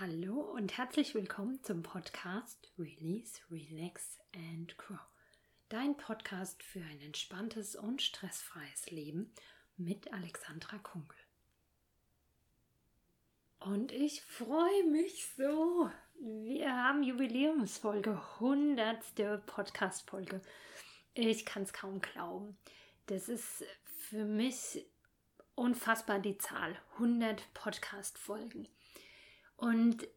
[0.00, 4.98] Hallo und herzlich willkommen zum Podcast Release, Relax and Grow.
[5.68, 9.30] Dein Podcast für ein entspanntes und stressfreies Leben
[9.76, 11.18] mit Alexandra Kunkel.
[13.58, 15.90] Und ich freue mich so.
[16.18, 19.44] Wir haben Jubiläumsfolge, 100.
[19.44, 20.40] Podcast-Folge.
[21.12, 22.56] Ich kann es kaum glauben.
[23.04, 23.66] Das ist
[24.08, 24.82] für mich
[25.56, 26.74] unfassbar die Zahl.
[26.94, 28.66] 100 Podcast-Folgen.
[29.60, 30.08] Und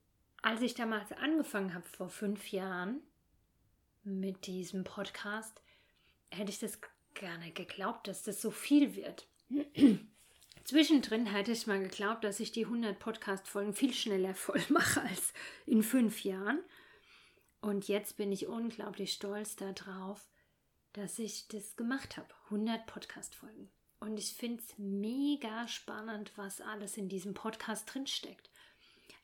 [0.41, 3.01] als ich damals angefangen habe, vor fünf Jahren,
[4.05, 5.61] mit diesem Podcast,
[6.31, 6.79] hätte ich das
[7.13, 9.27] gerne geglaubt, dass das so viel wird.
[10.63, 15.33] Zwischendrin hätte ich mal geglaubt, dass ich die 100 Podcast-Folgen viel schneller voll mache als
[15.65, 16.63] in fünf Jahren.
[17.59, 20.25] Und jetzt bin ich unglaublich stolz darauf,
[20.93, 22.33] dass ich das gemacht habe.
[22.45, 23.69] 100 Podcast-Folgen.
[23.99, 28.49] Und ich finde es mega spannend, was alles in diesem Podcast drinsteckt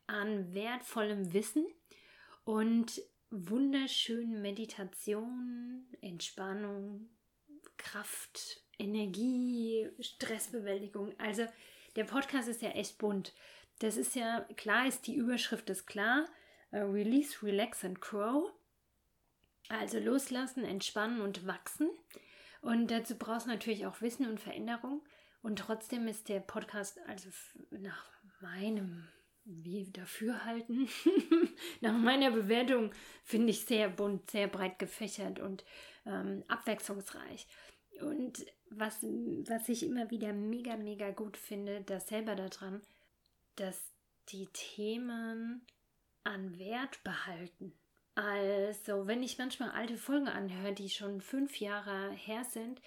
[0.09, 1.65] an wertvollem Wissen
[2.43, 7.09] und wunderschönen Meditationen, Entspannung,
[7.77, 11.13] Kraft, Energie, Stressbewältigung.
[11.19, 11.45] Also
[11.95, 13.33] der Podcast ist ja echt bunt.
[13.79, 16.25] Das ist ja klar, ist die Überschrift ist klar.
[16.71, 18.51] Uh, release, relax and grow.
[19.69, 21.89] Also loslassen, entspannen und wachsen.
[22.61, 25.03] Und dazu brauchst du natürlich auch Wissen und Veränderung.
[25.41, 27.29] Und trotzdem ist der Podcast also
[27.69, 28.09] nach
[28.41, 29.07] meinem
[29.49, 30.87] wie dafür halten.
[31.81, 32.91] Nach meiner Bewertung
[33.23, 35.65] finde ich sehr bunt, sehr breit gefächert und
[36.05, 37.47] ähm, abwechslungsreich.
[38.01, 42.81] Und was, was ich immer wieder mega, mega gut finde, das selber daran,
[43.55, 43.91] dass
[44.29, 45.65] die Themen
[46.23, 47.73] an Wert behalten.
[48.15, 52.81] Also, wenn ich manchmal alte Folgen anhöre, die schon fünf Jahre her sind,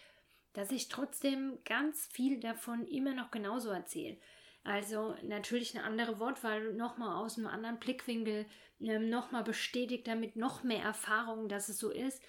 [0.52, 4.18] dass ich trotzdem ganz viel davon immer noch genauso erzähle.
[4.64, 8.46] Also natürlich eine andere Wortwahl, nochmal aus einem anderen Blickwinkel,
[8.80, 12.22] ähm, nochmal bestätigt damit noch mehr Erfahrung, dass es so ist.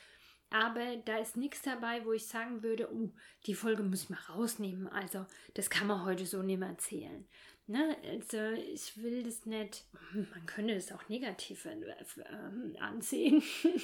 [0.49, 3.11] Aber da ist nichts dabei, wo ich sagen würde, oh,
[3.47, 4.87] die Folge müssen wir rausnehmen.
[4.87, 7.27] Also das kann man heute so nicht mehr erzählen.
[7.65, 7.97] Ne?
[8.07, 13.41] Also ich will das nicht, man könnte es auch negativ äh, ansehen.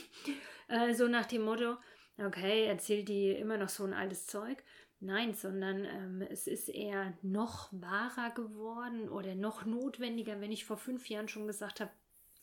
[0.68, 1.78] äh, so nach dem Motto,
[2.18, 4.64] okay, erzählt die immer noch so ein altes Zeug.
[5.02, 10.78] Nein, sondern ähm, es ist eher noch wahrer geworden oder noch notwendiger, wenn ich vor
[10.78, 11.92] fünf Jahren schon gesagt habe,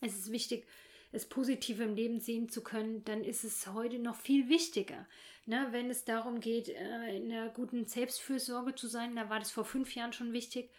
[0.01, 0.65] es ist wichtig,
[1.11, 5.07] es positiv im Leben sehen zu können, dann ist es heute noch viel wichtiger.
[5.45, 9.51] Ne, wenn es darum geht, äh, in einer guten Selbstfürsorge zu sein, da war das
[9.51, 10.69] vor fünf Jahren schon wichtig,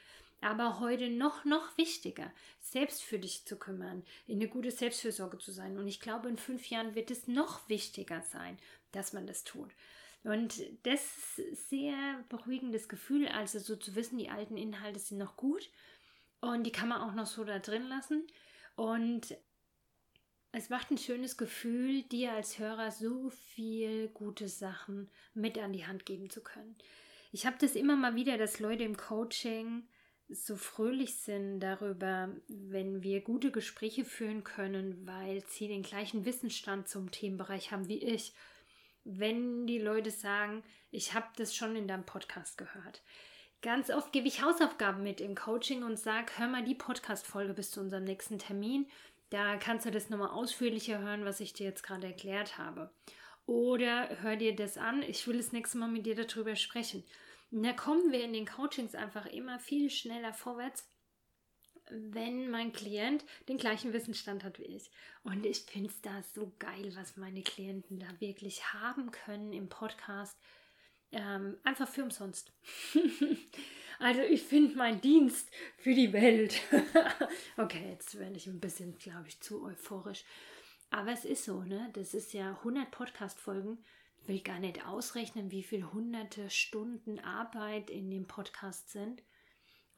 [0.40, 5.52] aber heute noch, noch wichtiger, selbst für dich zu kümmern, in eine gute Selbstfürsorge zu
[5.52, 5.78] sein.
[5.78, 8.58] Und ich glaube, in fünf Jahren wird es noch wichtiger sein,
[8.92, 9.70] dass man das tut.
[10.24, 15.18] Und das ist ein sehr beruhigendes Gefühl, also so zu wissen, die alten Inhalte sind
[15.18, 15.70] noch gut
[16.40, 18.26] und die kann man auch noch so da drin lassen.
[18.76, 19.36] Und
[20.52, 25.86] es macht ein schönes Gefühl, dir als Hörer so viel gute Sachen mit an die
[25.86, 26.76] Hand geben zu können.
[27.32, 29.86] Ich habe das immer mal wieder, dass Leute im Coaching
[30.28, 36.88] so fröhlich sind darüber, wenn wir gute Gespräche führen können, weil sie den gleichen Wissensstand
[36.88, 38.34] zum Themenbereich haben wie ich
[39.10, 43.02] wenn die Leute sagen, ich habe das schon in deinem Podcast gehört.
[43.62, 47.70] Ganz oft gebe ich Hausaufgaben mit im Coaching und sage, hör mal die Podcast-Folge bis
[47.70, 48.86] zu unserem nächsten Termin.
[49.30, 52.90] Da kannst du das nochmal ausführlicher hören, was ich dir jetzt gerade erklärt habe.
[53.46, 57.02] Oder hör dir das an, ich will das nächste Mal mit dir darüber sprechen.
[57.50, 60.86] Und da kommen wir in den Coachings einfach immer viel schneller vorwärts,
[61.90, 64.90] wenn mein Klient den gleichen Wissensstand hat wie ich.
[65.22, 69.68] Und ich finde es da so geil, was meine Klienten da wirklich haben können im
[69.68, 70.38] Podcast.
[71.10, 72.52] Ähm, einfach für umsonst.
[73.98, 76.60] also ich finde meinen Dienst für die Welt.
[77.56, 80.24] okay, jetzt werde ich ein bisschen, glaube ich, zu euphorisch.
[80.90, 81.90] Aber es ist so, ne?
[81.94, 83.78] Das ist ja 100 Podcast-Folgen.
[84.22, 89.22] Ich will gar nicht ausrechnen, wie viele hunderte Stunden Arbeit in dem Podcast sind.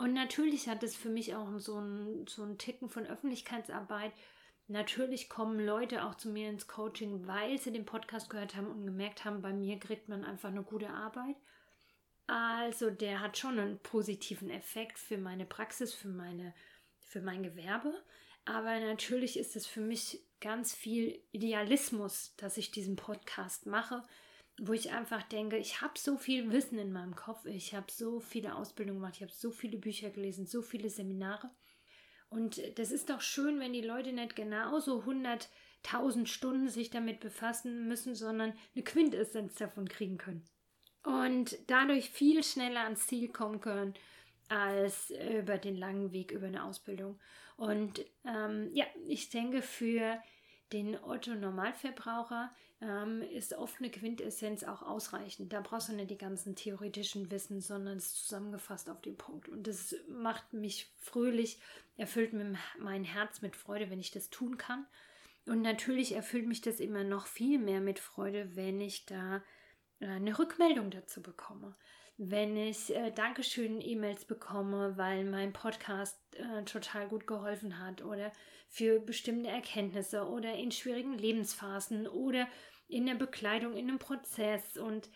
[0.00, 4.12] Und natürlich hat es für mich auch so einen so einen Ticken von Öffentlichkeitsarbeit.
[4.66, 8.86] Natürlich kommen Leute auch zu mir ins Coaching, weil sie den Podcast gehört haben und
[8.86, 11.36] gemerkt haben, bei mir kriegt man einfach eine gute Arbeit.
[12.26, 16.54] Also der hat schon einen positiven Effekt für meine Praxis, für, meine,
[17.00, 17.92] für mein Gewerbe.
[18.46, 24.02] Aber natürlich ist es für mich ganz viel Idealismus, dass ich diesen Podcast mache
[24.58, 28.20] wo ich einfach denke, ich habe so viel Wissen in meinem Kopf, ich habe so
[28.20, 31.50] viele Ausbildungen gemacht, ich habe so viele Bücher gelesen, so viele Seminare.
[32.28, 37.88] Und das ist doch schön, wenn die Leute nicht genauso 100.000 Stunden sich damit befassen
[37.88, 40.44] müssen, sondern eine Quintessenz davon kriegen können.
[41.02, 43.94] Und dadurch viel schneller ans Ziel kommen können,
[44.48, 47.18] als über den langen Weg über eine Ausbildung.
[47.56, 50.20] Und ähm, ja, ich denke, für
[50.72, 55.52] den Otto Normalverbraucher ähm, ist oft eine Quintessenz auch ausreichend.
[55.52, 59.48] Da brauchst du nicht die ganzen theoretischen Wissen, sondern es ist zusammengefasst auf den Punkt.
[59.48, 61.60] Und das macht mich fröhlich,
[61.96, 62.32] erfüllt
[62.78, 64.86] mein Herz mit Freude, wenn ich das tun kann.
[65.46, 69.42] Und natürlich erfüllt mich das immer noch viel mehr mit Freude, wenn ich da
[70.00, 71.76] äh, eine Rückmeldung dazu bekomme.
[72.16, 78.32] Wenn ich äh, Dankeschön-E-Mails bekomme, weil mein Podcast äh, total gut geholfen hat oder
[78.70, 82.48] für bestimmte Erkenntnisse oder in schwierigen Lebensphasen oder
[82.88, 85.10] in der Bekleidung, in einem Prozess und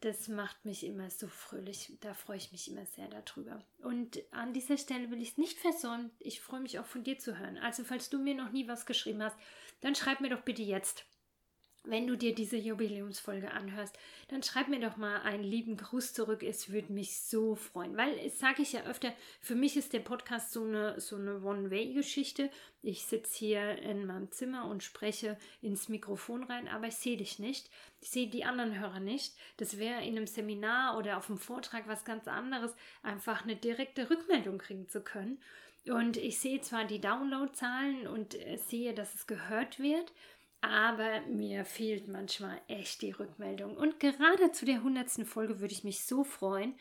[0.00, 1.96] das macht mich immer so fröhlich.
[2.00, 3.64] Da freue ich mich immer sehr darüber.
[3.78, 6.10] Und an dieser Stelle will ich es nicht versäumen.
[6.18, 7.56] Ich freue mich auch von dir zu hören.
[7.56, 9.38] Also, falls du mir noch nie was geschrieben hast,
[9.80, 11.06] dann schreib mir doch bitte jetzt
[11.86, 13.96] wenn du dir diese Jubiläumsfolge anhörst,
[14.28, 16.42] dann schreib mir doch mal einen lieben Gruß zurück.
[16.42, 20.00] Es würde mich so freuen, weil es sage ich ja öfter, für mich ist der
[20.00, 22.50] Podcast so eine, so eine One-Way-Geschichte.
[22.82, 27.38] Ich sitze hier in meinem Zimmer und spreche ins Mikrofon rein, aber ich sehe dich
[27.38, 27.70] nicht.
[28.00, 29.34] Ich sehe die anderen Hörer nicht.
[29.56, 34.10] Das wäre in einem Seminar oder auf einem Vortrag was ganz anderes, einfach eine direkte
[34.10, 35.38] Rückmeldung kriegen zu können.
[35.88, 40.12] Und ich sehe zwar die Downloadzahlen und äh, sehe, dass es gehört wird,
[40.60, 43.76] aber mir fehlt manchmal echt die Rückmeldung.
[43.76, 46.74] Und gerade zu der hundertsten Folge würde ich mich so freuen,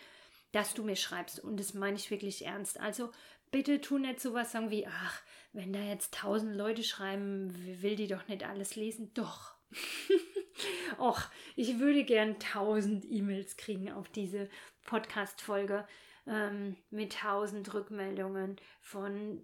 [0.52, 1.40] dass du mir schreibst.
[1.40, 2.80] Und das meine ich wirklich ernst.
[2.80, 3.12] Also
[3.52, 5.22] bitte tu nicht sowas sagen wie, ach,
[5.54, 9.14] wenn da jetzt tausend Leute schreiben, will die doch nicht alles lesen.
[9.14, 9.56] Doch.
[11.00, 11.22] Och,
[11.56, 14.50] ich würde gern tausend E-Mails kriegen auf diese
[14.86, 15.86] Podcast-Folge
[16.28, 19.44] ähm, mit tausend Rückmeldungen von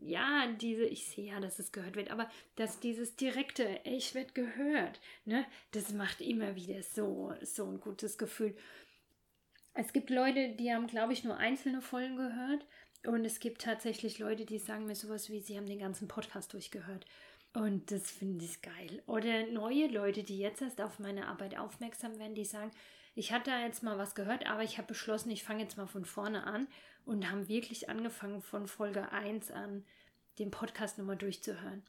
[0.00, 4.32] ja, diese, ich sehe ja, dass es gehört wird, aber dass dieses direkte, ich werde
[4.32, 8.54] gehört, ne, das macht immer wieder so, so ein gutes Gefühl.
[9.72, 12.64] Es gibt Leute, die haben, glaube ich, nur einzelne Folgen gehört
[13.06, 16.52] und es gibt tatsächlich Leute, die sagen mir sowas wie, sie haben den ganzen Podcast
[16.52, 17.04] durchgehört.
[17.52, 19.02] Und das finde ich geil.
[19.06, 22.72] Oder neue Leute, die jetzt erst auf meine Arbeit aufmerksam werden, die sagen,
[23.14, 25.86] ich hatte da jetzt mal was gehört, aber ich habe beschlossen, ich fange jetzt mal
[25.86, 26.66] von vorne an
[27.04, 29.84] und haben wirklich angefangen von Folge 1 an
[30.38, 31.82] den Podcast nochmal durchzuhören.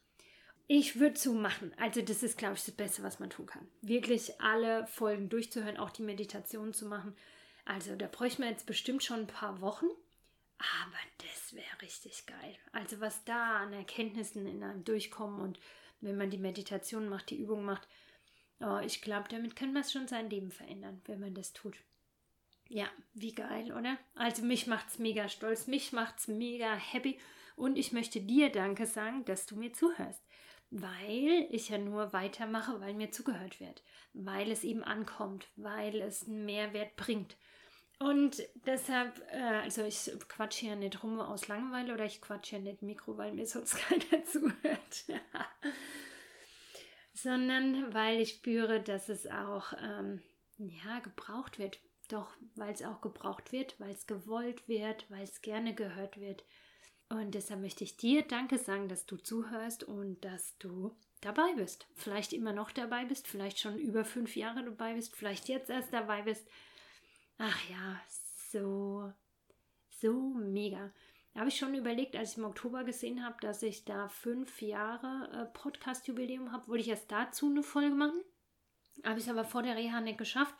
[0.67, 1.73] Ich würde so machen.
[1.77, 3.67] Also das ist, glaube ich, das Beste, was man tun kann.
[3.81, 7.15] Wirklich alle Folgen durchzuhören, auch die Meditation zu machen.
[7.65, 9.87] Also da bräuchte man jetzt bestimmt schon ein paar Wochen.
[10.57, 12.55] Aber das wäre richtig geil.
[12.71, 15.59] Also was da an Erkenntnissen in einem durchkommen und
[16.01, 17.87] wenn man die Meditation macht, die Übung macht,
[18.59, 21.75] oh, ich glaube, damit kann man schon sein Leben verändern, wenn man das tut.
[22.67, 23.97] Ja, wie geil, oder?
[24.15, 27.19] Also mich macht's mega stolz, mich macht's mega happy
[27.55, 30.23] und ich möchte dir Danke sagen, dass du mir zuhörst,
[30.71, 33.83] weil ich ja nur weitermache, weil mir zugehört wird,
[34.13, 37.37] weil es eben ankommt, weil es einen Mehrwert bringt.
[37.97, 42.61] Und deshalb, äh, also ich quatsche ja nicht rum aus Langeweile oder ich quatsche ja
[42.61, 45.05] nicht Mikro, weil mir sonst keiner zuhört.
[47.13, 50.21] Sondern weil ich spüre, dass es auch ähm,
[50.57, 51.79] ja, gebraucht wird.
[52.07, 56.43] Doch, weil es auch gebraucht wird, weil es gewollt wird, weil es gerne gehört wird.
[57.09, 61.87] Und deshalb möchte ich dir Danke sagen, dass du zuhörst und dass du dabei bist.
[61.93, 65.93] Vielleicht immer noch dabei bist, vielleicht schon über fünf Jahre dabei bist, vielleicht jetzt erst
[65.93, 66.47] dabei bist.
[67.37, 68.01] Ach ja,
[68.51, 69.11] so,
[69.89, 70.91] so mega.
[71.35, 75.29] Habe ich schon überlegt, als ich im Oktober gesehen habe, dass ich da fünf Jahre
[75.33, 78.21] äh, Podcast-Jubiläum habe, wollte ich erst dazu eine Folge machen.
[79.03, 80.55] Habe ich es aber vor der Reha nicht geschafft.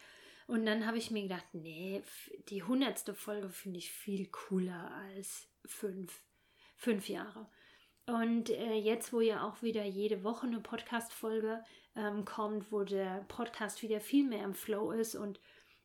[0.48, 2.04] Und dann habe ich mir gedacht, nee,
[2.50, 6.22] die hundertste Folge finde ich viel cooler als fünf,
[6.76, 7.50] fünf Jahre.
[8.06, 11.64] Und äh, jetzt, wo ja auch wieder jede Woche eine Podcast-Folge
[11.96, 15.40] ähm, kommt, wo der Podcast wieder viel mehr im Flow ist und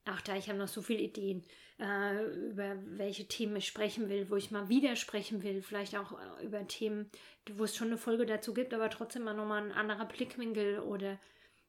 [0.06, 1.44] auch da, ich habe noch so viele Ideen,
[1.78, 6.12] äh, über welche Themen ich sprechen will, wo ich mal wieder sprechen will, vielleicht auch
[6.12, 7.10] äh, über Themen,
[7.52, 11.18] wo es schon eine Folge dazu gibt, aber trotzdem mal nochmal ein anderer Blickwinkel oder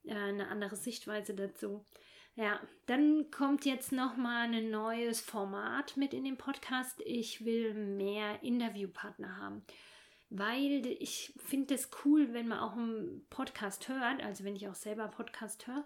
[0.04, 1.86] äh, eine andere Sichtweise dazu.
[2.36, 7.02] Ja, dann kommt jetzt nochmal ein neues Format mit in den Podcast.
[7.06, 9.64] Ich will mehr Interviewpartner haben,
[10.30, 14.76] weil ich finde es cool, wenn man auch einen Podcast hört, also wenn ich auch
[14.76, 15.86] selber Podcast höre.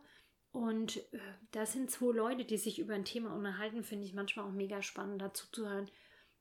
[0.52, 1.20] Und äh,
[1.52, 4.82] das sind zwei Leute, die sich über ein Thema unterhalten, finde ich manchmal auch mega
[4.82, 5.92] spannend dazu zu hören,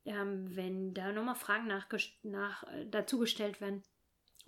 [0.05, 1.89] ähm, wenn da nochmal Fragen nach,
[2.23, 3.83] nach, äh, dazu gestellt werden.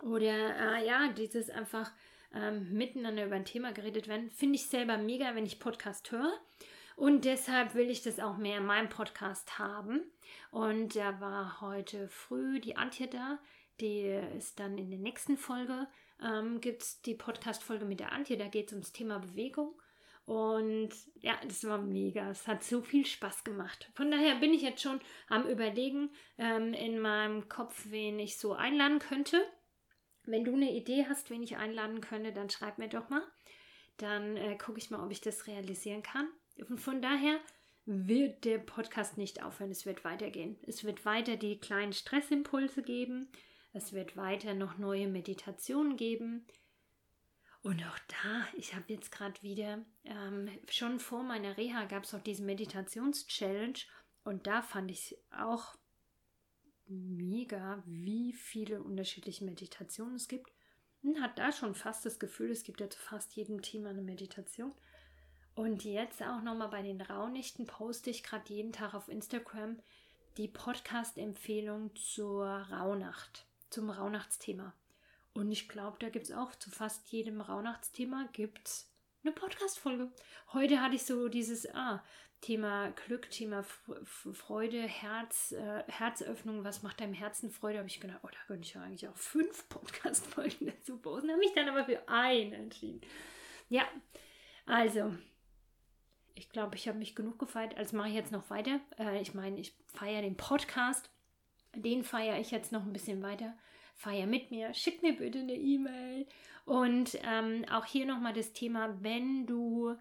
[0.02, 1.90] Oder äh, ja, dieses einfach
[2.34, 4.30] ähm, miteinander über ein Thema geredet werden.
[4.30, 6.32] Finde ich selber mega, wenn ich Podcast höre.
[6.96, 10.00] Und deshalb will ich das auch mehr in meinem Podcast haben.
[10.50, 13.38] Und da war heute früh die Antje da.
[13.80, 14.06] Die
[14.36, 15.86] ist dann in der nächsten Folge.
[16.22, 18.38] Ähm, Gibt es die Podcast-Folge mit der Antje.
[18.38, 19.74] Da geht es ums Thema Bewegung.
[20.24, 20.90] Und
[21.20, 22.30] ja, das war mega.
[22.30, 23.90] Es hat so viel Spaß gemacht.
[23.94, 28.54] Von daher bin ich jetzt schon am Überlegen ähm, in meinem Kopf, wen ich so
[28.54, 29.40] einladen könnte.
[30.26, 33.22] Wenn du eine Idee hast, wen ich einladen könnte, dann schreib mir doch mal.
[33.96, 36.28] Dann äh, gucke ich mal, ob ich das realisieren kann.
[36.68, 37.38] Und von daher
[37.86, 39.70] wird der Podcast nicht aufhören.
[39.70, 40.58] Es wird weitergehen.
[40.66, 43.30] Es wird weiter die kleinen Stressimpulse geben.
[43.72, 46.46] Es wird weiter noch neue Meditationen geben.
[47.62, 52.14] Und auch da, ich habe jetzt gerade wieder, ähm, schon vor meiner Reha gab es
[52.14, 53.78] auch diese Meditations-Challenge.
[54.24, 55.76] Und da fand ich auch
[56.88, 60.52] mega, wie viele unterschiedliche Meditationen es gibt.
[61.02, 64.02] Und hat da schon fast das Gefühl, es gibt ja zu fast jedem Thema eine
[64.02, 64.72] Meditation.
[65.54, 69.78] Und jetzt auch nochmal bei den Raunichten poste ich gerade jeden Tag auf Instagram
[70.36, 74.74] die Podcast-Empfehlung zur Rauhnacht, zum Rauhnachtsthema.
[75.32, 78.90] Und ich glaube, da gibt es auch zu fast jedem Rauhnachtsthema gibt's
[79.26, 80.08] eine Podcast-Folge.
[80.52, 82.00] Heute hatte ich so dieses ah,
[82.40, 83.64] Thema Glück, Thema
[84.04, 87.78] Freude, Herz, äh, Herzöffnung, was macht deinem Herzen Freude?
[87.78, 91.30] Habe ich gedacht, oh, da könnte ich ja eigentlich auch fünf Podcast-Folgen dazu posten.
[91.30, 93.00] Habe mich dann aber für einen entschieden.
[93.68, 93.82] Ja,
[94.64, 95.12] also,
[96.36, 97.76] ich glaube, ich habe mich genug gefeiert.
[97.76, 98.78] Also mache ich jetzt noch weiter.
[98.96, 101.10] Äh, ich meine, ich feiere den Podcast.
[101.74, 103.58] Den feiere ich jetzt noch ein bisschen weiter.
[103.96, 104.72] Feier mit mir.
[104.74, 106.26] Schick mir bitte eine E-Mail.
[106.64, 109.96] Und ähm, auch hier nochmal das Thema, wenn du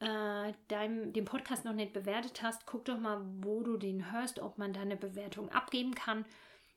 [0.00, 4.40] äh, dein, den Podcast noch nicht bewertet hast, guck doch mal, wo du den hörst,
[4.40, 6.24] ob man da eine Bewertung abgeben kann.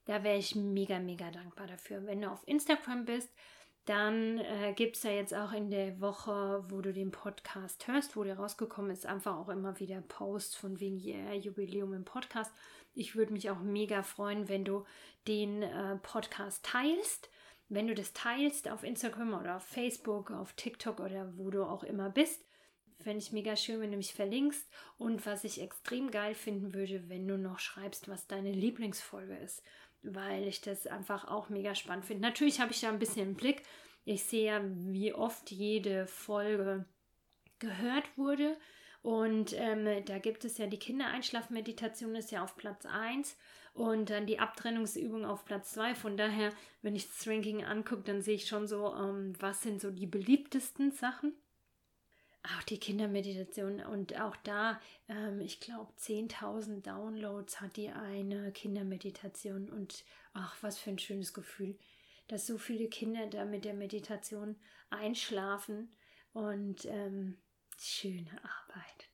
[0.05, 2.05] Da wäre ich mega, mega dankbar dafür.
[2.05, 3.29] Wenn du auf Instagram bist,
[3.87, 8.17] dann äh, gibt es ja jetzt auch in der Woche, wo du den Podcast hörst,
[8.17, 12.51] wo der rausgekommen ist, einfach auch immer wieder Posts von wegen yeah, Jubiläum im Podcast.
[12.93, 14.83] Ich würde mich auch mega freuen, wenn du
[15.27, 17.29] den äh, Podcast teilst.
[17.69, 21.83] Wenn du das teilst auf Instagram oder auf Facebook, auf TikTok oder wo du auch
[21.83, 22.43] immer bist,
[22.99, 24.67] fände ich mega schön, wenn du mich verlinkst.
[24.97, 29.63] Und was ich extrem geil finden würde, wenn du noch schreibst, was deine Lieblingsfolge ist
[30.15, 32.21] weil ich das einfach auch mega spannend finde.
[32.21, 33.63] Natürlich habe ich da ein bisschen Blick.
[34.05, 36.85] Ich sehe ja, wie oft jede Folge
[37.59, 38.57] gehört wurde.
[39.01, 43.37] Und ähm, da gibt es ja die Kindereinschlafmeditation, ist ja auf Platz 1
[43.73, 45.95] und dann die Abtrennungsübung auf Platz 2.
[45.95, 49.79] Von daher, wenn ich das Ranking angucke, dann sehe ich schon so, ähm, was sind
[49.79, 51.33] so die beliebtesten Sachen.
[52.55, 59.69] Auch die Kindermeditation und auch da, ähm, ich glaube, 10.000 Downloads hat die eine Kindermeditation
[59.69, 61.77] und ach, was für ein schönes Gefühl,
[62.27, 64.55] dass so viele Kinder da mit der Meditation
[64.89, 65.91] einschlafen
[66.33, 67.37] und ähm,
[67.77, 69.09] schöne Arbeit.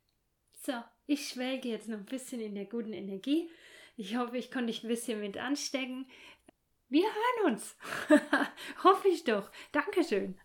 [0.61, 0.73] So,
[1.07, 3.49] ich schwelge jetzt noch ein bisschen in der guten Energie.
[3.97, 6.07] Ich hoffe, ich konnte dich ein bisschen mit anstecken.
[6.89, 7.75] Wir hören uns.
[8.83, 9.51] hoffe ich doch.
[9.71, 10.39] Dankeschön.